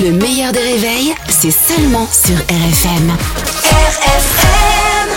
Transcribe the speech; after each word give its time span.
Le 0.00 0.10
meilleur 0.10 0.52
des 0.52 0.58
réveils, 0.58 1.14
c'est 1.28 1.50
seulement 1.50 2.06
sur 2.06 2.34
RFM. 2.34 3.10
RFM 3.70 5.10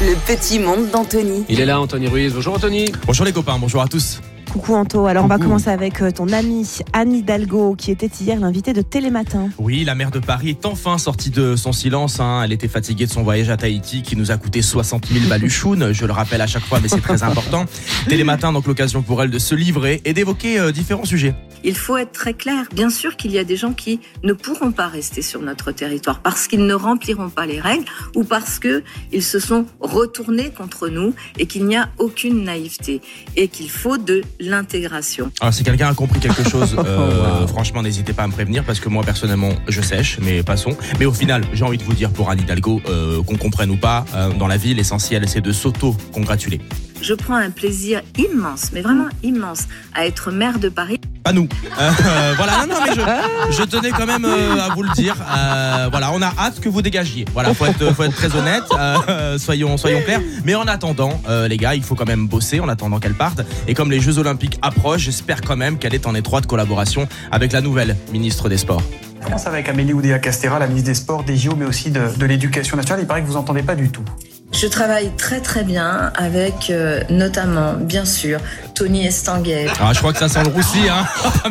Le 0.00 0.14
petit 0.26 0.58
monde 0.58 0.90
d'Anthony. 0.90 1.44
Il 1.50 1.60
est 1.60 1.66
là, 1.66 1.80
Anthony 1.80 2.08
Ruiz. 2.08 2.32
Bonjour 2.32 2.54
Anthony. 2.54 2.90
Bonjour 3.06 3.26
les 3.26 3.32
copains, 3.32 3.58
bonjour 3.58 3.82
à 3.82 3.88
tous. 3.88 4.20
Coucou 4.52 4.74
Anto, 4.74 5.06
alors 5.06 5.24
on 5.24 5.28
va 5.28 5.38
commencer 5.38 5.70
avec 5.70 6.02
euh, 6.02 6.10
ton 6.10 6.28
amie 6.30 6.68
Anne 6.92 7.14
Hidalgo 7.14 7.74
qui 7.74 7.90
était 7.90 8.10
hier 8.20 8.38
l'invitée 8.38 8.74
de 8.74 8.82
Télématin. 8.82 9.48
Oui, 9.58 9.82
la 9.82 9.94
maire 9.94 10.10
de 10.10 10.18
Paris 10.18 10.50
est 10.50 10.66
enfin 10.66 10.98
sortie 10.98 11.30
de 11.30 11.56
son 11.56 11.72
silence. 11.72 12.20
hein. 12.20 12.42
Elle 12.44 12.52
était 12.52 12.68
fatiguée 12.68 13.06
de 13.06 13.10
son 13.10 13.22
voyage 13.22 13.48
à 13.48 13.56
Tahiti 13.56 14.02
qui 14.02 14.14
nous 14.14 14.30
a 14.30 14.36
coûté 14.36 14.60
60 14.60 15.06
000 15.06 15.26
baluchounes. 15.26 15.92
Je 15.92 16.04
le 16.04 16.12
rappelle 16.12 16.42
à 16.42 16.46
chaque 16.46 16.64
fois, 16.64 16.80
mais 16.82 16.88
c'est 16.88 17.00
très 17.00 17.22
important. 17.22 17.64
Télématin, 18.10 18.52
donc 18.52 18.66
l'occasion 18.66 19.00
pour 19.00 19.22
elle 19.22 19.30
de 19.30 19.38
se 19.38 19.54
livrer 19.54 20.02
et 20.04 20.12
d'évoquer 20.12 20.60
euh, 20.60 20.70
différents 20.70 21.06
sujets. 21.06 21.34
Il 21.64 21.76
faut 21.76 21.96
être 21.96 22.12
très 22.12 22.34
clair. 22.34 22.66
Bien 22.74 22.90
sûr 22.90 23.16
qu'il 23.16 23.30
y 23.32 23.38
a 23.38 23.44
des 23.44 23.56
gens 23.56 23.72
qui 23.72 24.00
ne 24.22 24.34
pourront 24.34 24.72
pas 24.72 24.88
rester 24.88 25.22
sur 25.22 25.40
notre 25.40 25.72
territoire 25.72 26.20
parce 26.20 26.46
qu'ils 26.46 26.66
ne 26.66 26.74
rempliront 26.74 27.30
pas 27.30 27.46
les 27.46 27.60
règles 27.60 27.86
ou 28.16 28.24
parce 28.24 28.58
que 28.58 28.82
ils 29.12 29.22
se 29.22 29.38
sont 29.38 29.64
retournés 29.80 30.50
contre 30.50 30.88
nous 30.88 31.14
et 31.38 31.46
qu'il 31.46 31.64
n'y 31.64 31.76
a 31.76 31.88
aucune 31.98 32.44
naïveté 32.44 33.00
et 33.36 33.48
qu'il 33.48 33.70
faut 33.70 33.96
de 33.96 34.20
l'intégration. 34.42 35.30
Alors 35.40 35.54
si 35.54 35.64
quelqu'un 35.64 35.88
a 35.88 35.94
compris 35.94 36.20
quelque 36.20 36.48
chose, 36.48 36.76
euh, 36.84 37.46
franchement 37.46 37.82
n'hésitez 37.82 38.12
pas 38.12 38.24
à 38.24 38.26
me 38.26 38.32
prévenir 38.32 38.64
parce 38.64 38.80
que 38.80 38.88
moi 38.88 39.02
personnellement 39.04 39.52
je 39.68 39.80
sèche, 39.80 40.18
mais 40.20 40.42
passons. 40.42 40.76
Mais 40.98 41.06
au 41.06 41.12
final, 41.12 41.42
j'ai 41.52 41.64
envie 41.64 41.78
de 41.78 41.84
vous 41.84 41.94
dire 41.94 42.10
pour 42.10 42.30
Anne 42.30 42.40
Hidalgo, 42.40 42.80
euh, 42.88 43.22
qu'on 43.22 43.36
comprenne 43.36 43.70
ou 43.70 43.76
pas, 43.76 44.04
euh, 44.14 44.32
dans 44.34 44.46
la 44.46 44.56
vie 44.56 44.74
l'essentiel 44.74 45.28
c'est 45.28 45.40
de 45.40 45.52
s'auto-congratuler. 45.52 46.60
Je 47.02 47.14
prends 47.14 47.34
un 47.34 47.50
plaisir 47.50 48.00
immense, 48.16 48.70
mais 48.72 48.80
vraiment 48.80 49.08
immense, 49.24 49.64
à 49.92 50.06
être 50.06 50.30
maire 50.30 50.60
de 50.60 50.68
Paris. 50.68 51.00
Pas 51.24 51.32
nous. 51.32 51.48
Euh, 51.80 52.32
voilà, 52.36 52.64
non, 52.64 52.74
non, 52.74 52.80
mais 52.86 52.94
je, 52.94 53.56
je 53.58 53.62
tenais 53.64 53.90
quand 53.90 54.06
même 54.06 54.24
euh, 54.24 54.60
à 54.60 54.72
vous 54.72 54.84
le 54.84 54.90
dire. 54.94 55.16
Euh, 55.20 55.88
voilà, 55.90 56.12
on 56.12 56.22
a 56.22 56.32
hâte 56.38 56.60
que 56.60 56.68
vous 56.68 56.80
dégagiez. 56.80 57.24
Voilà, 57.32 57.54
faut 57.54 57.66
être, 57.66 57.92
faut 57.92 58.04
être 58.04 58.14
très 58.14 58.36
honnête. 58.36 58.62
euh, 59.08 59.36
soyons, 59.38 59.76
soyons 59.76 60.00
clairs. 60.02 60.20
Mais 60.44 60.54
en 60.54 60.66
attendant, 60.68 61.20
euh, 61.28 61.48
les 61.48 61.56
gars, 61.56 61.74
il 61.74 61.82
faut 61.82 61.96
quand 61.96 62.06
même 62.06 62.28
bosser 62.28 62.60
en 62.60 62.68
attendant 62.68 63.00
qu'elle 63.00 63.14
parte. 63.14 63.40
Et 63.66 63.74
comme 63.74 63.90
les 63.90 64.00
Jeux 64.00 64.18
Olympiques 64.18 64.58
approchent, 64.62 65.02
j'espère 65.02 65.40
quand 65.40 65.56
même 65.56 65.78
qu'elle 65.78 65.94
est 65.94 66.06
en 66.06 66.14
étroite 66.14 66.46
collaboration 66.46 67.08
avec 67.32 67.50
la 67.52 67.60
nouvelle 67.60 67.96
ministre 68.12 68.48
des 68.48 68.58
Sports. 68.58 68.82
Je 69.20 69.24
commence 69.26 69.46
avec 69.46 69.68
Amélie 69.68 69.92
Oudéa-Castera, 69.92 70.58
la 70.60 70.66
ministre 70.68 70.88
des 70.88 70.94
Sports, 70.94 71.24
des 71.24 71.36
JO, 71.36 71.54
mais 71.56 71.66
aussi 71.66 71.90
de, 71.90 72.00
de 72.16 72.26
l'Éducation 72.26 72.76
nationale. 72.76 73.02
Il 73.02 73.06
paraît 73.08 73.22
que 73.22 73.26
vous 73.26 73.36
entendez 73.36 73.62
pas 73.62 73.74
du 73.76 73.88
tout. 73.90 74.04
Je 74.52 74.66
travaille 74.66 75.10
très 75.16 75.40
très 75.40 75.64
bien 75.64 76.12
avec 76.14 76.70
euh, 76.70 77.00
notamment, 77.10 77.72
bien 77.74 78.04
sûr, 78.04 78.38
Tony 78.74 79.06
Estanguet, 79.06 79.66
Ah, 79.80 79.92
je 79.92 79.98
crois 79.98 80.12
que 80.12 80.18
ça 80.18 80.28
sent 80.28 80.42
le 80.44 80.50
roussi, 80.50 80.88
hein. 80.88 81.04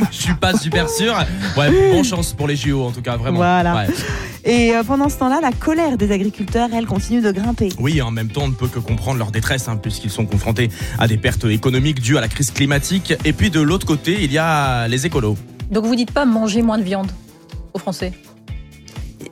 je 0.11 0.17
suis 0.17 0.33
pas 0.35 0.55
super 0.55 0.87
sûr. 0.89 1.13
Ouais, 1.57 1.69
bonne 1.91 2.05
chance 2.05 2.33
pour 2.33 2.47
les 2.47 2.55
JO 2.55 2.83
en 2.85 2.91
tout 2.91 3.01
cas, 3.01 3.17
vraiment. 3.17 3.37
Voilà. 3.37 3.75
Ouais. 3.75 3.87
Et 4.45 4.75
euh, 4.75 4.83
pendant 4.83 5.09
ce 5.09 5.17
temps-là, 5.17 5.39
la 5.41 5.51
colère 5.51 5.97
des 5.97 6.11
agriculteurs, 6.11 6.69
elle 6.73 6.85
continue 6.85 7.21
de 7.21 7.31
grimper. 7.31 7.69
Oui, 7.79 8.01
en 8.01 8.11
même 8.11 8.29
temps, 8.29 8.43
on 8.43 8.47
ne 8.49 8.53
peut 8.53 8.67
que 8.67 8.79
comprendre 8.79 9.17
leur 9.17 9.31
détresse, 9.31 9.67
hein, 9.67 9.77
puisqu'ils 9.81 10.09
sont 10.11 10.25
confrontés 10.25 10.69
à 10.97 11.07
des 11.07 11.17
pertes 11.17 11.45
économiques 11.45 11.99
dues 12.01 12.17
à 12.17 12.21
la 12.21 12.27
crise 12.27 12.51
climatique. 12.51 13.13
Et 13.25 13.33
puis 13.33 13.49
de 13.49 13.59
l'autre 13.61 13.85
côté, 13.85 14.23
il 14.23 14.31
y 14.31 14.37
a 14.37 14.87
les 14.87 15.05
écolos. 15.05 15.37
Donc 15.69 15.85
vous 15.85 15.95
dites 15.95 16.11
pas 16.11 16.25
manger 16.25 16.61
moins 16.61 16.77
de 16.77 16.83
viande 16.83 17.11
aux 17.73 17.79
Français? 17.79 18.13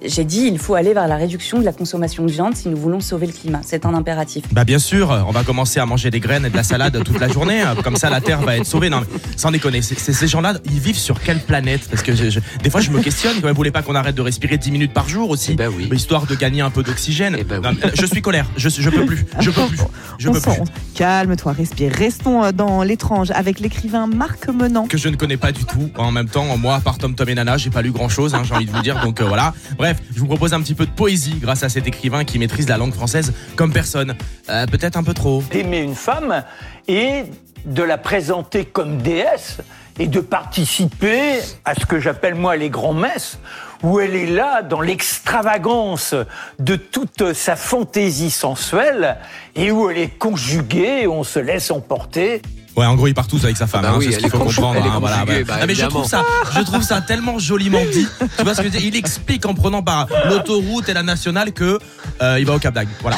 J'ai 0.06 0.24
dit 0.24 0.48
il 0.48 0.58
faut 0.60 0.76
aller 0.76 0.94
vers 0.94 1.08
la 1.10 1.18
réduction 1.18 1.60
de 1.60 1.66
la 1.66 1.74
consommation 1.74 2.26
de 2.26 2.32
viande 2.32 2.56
si 2.56 2.70
nous 2.70 2.78
voulons 2.78 3.02
sauver 3.02 3.28
le 3.28 3.34
climat. 3.34 3.60
C'est 3.66 3.86
un 3.86 3.94
impératif. 3.94 4.44
Bah 4.54 4.64
bien 4.64 4.80
sûr, 4.80 5.10
on 5.28 5.32
va 5.32 5.44
commencer 5.44 5.80
à 5.82 5.86
manger 5.86 6.10
des 6.10 6.22
graines 6.22 6.46
et 6.46 6.50
de 6.50 6.56
la 6.56 6.64
salade 6.64 7.04
toute 7.04 7.20
la 7.20 7.28
journée, 7.28 7.62
hein. 7.62 7.76
comme 7.84 7.98
ça 7.98 8.10
la 8.10 8.22
Terre 8.22 8.42
va 8.42 8.56
être 8.58 8.66
sauvée. 8.66 8.90
Non, 8.90 9.02
mais 9.02 9.08
sans 9.36 9.52
déconner, 9.52 9.82
ces 9.82 10.28
gens-là, 10.28 10.54
ils 10.66 10.80
vivent 10.80 10.98
sur 10.98 11.20
quelle 11.22 11.40
planète? 11.40 11.82
Parce 11.90 12.02
que 12.02 12.16
je- 12.16 12.30
je- 12.30 12.40
des 12.64 12.70
fois, 12.70 12.80
je 12.82 12.92
me 12.92 13.02
questionne. 13.02 13.36
Quand 13.36 13.44
même, 13.48 13.52
vous 13.52 13.58
voulez 13.58 13.72
pas 13.72 13.82
qu'on 13.82 13.96
arrête 13.96 14.16
de 14.16 14.22
respirer 14.22 14.58
10 14.58 14.72
minutes 14.72 14.94
par 14.94 15.10
jour 15.10 15.30
aussi, 15.30 15.52
Eh 15.52 15.56
ben 15.56 15.70
oui. 15.76 15.90
histoire 15.94 16.26
de 16.26 16.36
gagner 16.36 16.62
un 16.62 16.70
peu 16.70 16.82
d'oxygène. 16.82 17.36
Eh 17.38 17.44
ben 17.44 17.60
oui. 17.64 17.78
Je 18.00 18.06
suis 18.06 18.22
colère, 18.22 18.46
je, 18.56 18.70
je 18.70 18.90
peux 18.90 19.06
plus, 19.06 19.26
je 19.42 19.50
peux 19.52 19.66
plus, 19.68 19.80
je 20.18 20.30
on 20.30 20.32
peux 20.34 20.40
sent. 20.40 20.62
plus. 20.64 20.74
Calme-toi, 20.96 21.52
respire. 21.52 21.92
Restons 21.94 22.44
euh, 22.46 22.52
dans 22.54 22.84
l'étrange 22.84 23.32
avec 23.32 23.60
l'écrivain 23.60 24.08
Marc 24.08 24.48
Menant. 24.48 24.88
que 24.88 24.98
je 24.98 25.10
ne 25.10 25.16
connais 25.18 25.38
pas 25.38 25.52
du 25.52 25.66
tout. 25.66 25.90
En 25.98 26.12
même 26.14 26.30
temps, 26.30 26.56
moi, 26.58 26.76
à 26.76 26.80
part 26.80 26.98
Tom 26.98 27.16
Tom 27.16 27.28
et 27.28 27.36
Nana, 27.36 27.58
j'ai 27.58 27.70
pas 27.70 27.82
lu 27.82 27.92
grand 27.92 28.08
chose, 28.10 28.34
j'ai 28.44 28.54
envie 28.56 28.66
de 28.66 28.72
vous 28.72 28.82
dire. 28.82 29.02
Donc 29.04 29.20
euh, 29.22 29.26
voilà. 29.26 29.54
Bref, 29.78 29.89
je 30.14 30.20
vous 30.20 30.28
propose 30.28 30.54
un 30.54 30.62
petit 30.62 30.76
peu 30.76 30.86
de 30.86 30.92
poésie 30.92 31.36
grâce 31.40 31.64
à 31.64 31.70
cet 31.70 31.88
écrivain 31.88 32.24
qui 32.24 32.40
maîtrise 32.40 32.68
la 32.68 32.78
langue 32.78 32.94
française 32.94 33.34
comme 33.56 33.72
personne. 33.72 34.16
Euh, 34.50 34.66
Peut-être 34.68 34.98
un 34.98 35.04
peu 35.04 35.14
trop. 35.14 35.44
d'aimer 35.52 35.80
une 35.80 35.96
femme 35.96 36.44
et 36.88 37.24
de 37.66 37.84
la 37.84 37.98
présenter 37.98 38.66
comme 38.66 38.98
déesse 39.02 39.58
et 40.00 40.08
de 40.08 40.22
participer 40.22 41.40
à 41.66 41.76
ce 41.76 41.86
que 41.86 42.00
j'appelle 42.00 42.36
moi 42.36 42.56
les 42.56 42.70
grands-messes, 42.70 43.38
où 43.84 44.00
elle 44.00 44.16
est 44.16 44.28
là 44.28 44.62
dans 44.62 44.80
l'extravagance 44.80 46.16
de 46.58 46.76
toute 46.76 47.34
sa 47.34 47.56
fantaisie 47.56 48.32
sensuelle 48.32 49.18
et 49.56 49.72
où 49.72 49.90
elle 49.90 49.98
est 49.98 50.18
conjuguée, 50.18 51.06
on 51.08 51.24
se 51.24 51.40
laisse 51.40 51.70
emporter. 51.70 52.42
Ouais, 52.80 52.86
en 52.86 52.96
gros, 52.96 53.08
il 53.08 53.14
part 53.14 53.28
tous 53.28 53.44
avec 53.44 53.58
sa 53.58 53.68
femme. 53.68 53.82
bah 53.82 53.90
hein, 53.92 53.96
oui, 53.98 54.06
c'est 54.06 54.14
ce 54.14 54.18
qu'il 54.20 54.30
faut 54.30 54.40
comprendre. 54.40 54.82
hein, 54.82 55.00
voilà, 55.02 55.26
bah, 55.26 55.58
Non, 55.60 55.66
mais 55.68 55.76
je 55.76 55.86
trouve 55.86 56.06
ça, 56.06 56.24
je 56.56 56.62
trouve 56.62 56.82
ça 56.82 57.02
tellement 57.02 57.38
joliment 57.38 57.82
dit. 57.92 58.08
Tu 58.38 58.44
vois 58.46 58.54
ce 58.56 58.62
que 58.62 58.68
je 58.68 58.72
veux 58.72 58.80
dire 58.80 58.88
Il 58.88 58.96
explique 58.96 59.46
en 59.46 59.54
prenant 59.54 59.84
par 59.84 60.08
l'autoroute 60.30 60.88
et 60.88 60.94
la 60.94 61.04
nationale 61.04 61.52
que 61.52 61.78
euh, 62.22 62.40
il 62.40 62.46
va 62.46 62.56
au 62.56 62.60
Cap 62.60 62.74
d'Agde. 62.74 62.88
Voilà. 63.02 63.18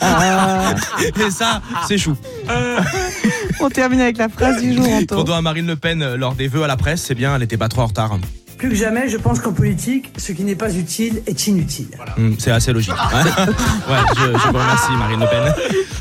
et 1.24 1.30
ça, 1.30 1.62
c'est 1.86 1.98
chou. 1.98 2.16
On 3.60 3.70
termine 3.70 4.00
avec 4.00 4.18
la 4.18 4.28
phrase 4.28 4.60
du 4.60 4.74
jour, 4.74 4.86
Qu'on 4.86 4.96
Anto. 5.02 5.22
doit 5.22 5.36
à 5.36 5.40
Marine 5.40 5.68
Le 5.68 5.76
Pen 5.76 6.02
euh, 6.02 6.16
lors 6.16 6.34
des 6.34 6.48
vœux 6.48 6.64
à 6.64 6.66
la 6.66 6.76
presse, 6.76 7.00
c'est 7.02 7.14
bien, 7.14 7.36
elle 7.36 7.44
était 7.44 7.56
pas 7.56 7.68
trop 7.68 7.82
en 7.82 7.86
retard. 7.86 8.18
Plus 8.62 8.68
que 8.70 8.76
jamais, 8.76 9.08
je 9.08 9.16
pense 9.16 9.40
qu'en 9.40 9.52
politique, 9.52 10.12
ce 10.16 10.30
qui 10.30 10.44
n'est 10.44 10.54
pas 10.54 10.72
utile 10.72 11.20
est 11.26 11.48
inutile. 11.48 11.88
Hum, 12.16 12.36
c'est 12.38 12.52
assez 12.52 12.72
logique. 12.72 12.92
ouais, 12.94 13.96
je, 14.16 14.22
je 14.22 14.46
vous 14.46 14.52
remercie, 14.52 14.92
Marine 14.96 15.18
Le 15.18 15.26
Pen. 15.26 15.52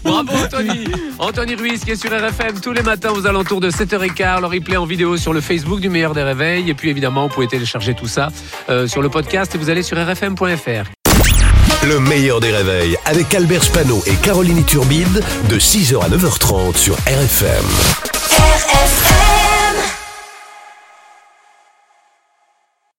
Bravo 0.03 0.31
Anthony. 0.31 0.83
Anthony 1.17 1.55
Ruiz 1.55 1.83
qui 1.83 1.89
est 1.89 1.95
sur 1.95 2.11
RFM 2.11 2.59
tous 2.61 2.71
les 2.71 2.83
matins 2.83 3.09
aux 3.15 3.25
alentours 3.25 3.61
de 3.61 3.71
7h15. 3.71 4.41
Le 4.41 4.45
replay 4.45 4.77
en 4.77 4.85
vidéo 4.85 5.17
sur 5.17 5.33
le 5.33 5.41
Facebook 5.41 5.79
du 5.79 5.89
meilleur 5.89 6.13
des 6.13 6.21
réveils. 6.21 6.69
Et 6.69 6.75
puis 6.75 6.91
évidemment, 6.91 7.23
vous 7.29 7.33
pouvez 7.33 7.47
télécharger 7.47 7.95
tout 7.95 8.07
ça 8.07 8.29
euh, 8.69 8.85
sur 8.85 9.01
le 9.01 9.09
podcast 9.09 9.55
et 9.55 9.57
vous 9.57 9.71
allez 9.71 9.81
sur 9.81 9.97
rfm.fr. 9.97 10.91
Le 11.87 11.99
meilleur 11.99 12.41
des 12.41 12.51
réveils 12.51 12.95
avec 13.05 13.33
Albert 13.33 13.63
Spano 13.63 14.03
et 14.05 14.13
Caroline 14.17 14.63
Turbide 14.65 15.23
de 15.49 15.57
6h 15.57 15.99
à 15.99 16.09
9h30 16.09 16.77
sur 16.77 16.93
RFM. 16.93 17.65
RFM 18.37 19.10